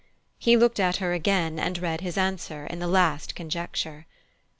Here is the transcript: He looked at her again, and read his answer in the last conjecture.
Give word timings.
He 0.39 0.57
looked 0.57 0.79
at 0.79 0.95
her 0.97 1.13
again, 1.13 1.59
and 1.59 1.77
read 1.77 2.01
his 2.01 2.17
answer 2.17 2.65
in 2.65 2.79
the 2.79 2.87
last 2.87 3.35
conjecture. 3.35 4.07